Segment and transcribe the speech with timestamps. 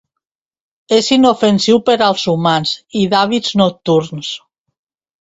[0.97, 4.37] És inofensiu per als humans i d'hàbits nocturns.